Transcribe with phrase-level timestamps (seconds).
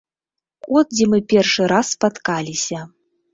[0.79, 2.81] От дзе мы першы раз спаткаліся.